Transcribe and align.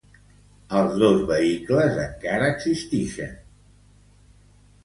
Els 0.79 0.95
dos 1.03 1.19
vehicles 1.31 2.01
encara 2.05 2.49
existixen. 2.57 3.37